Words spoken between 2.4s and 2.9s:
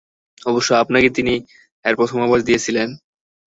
দিয়েছিলেন।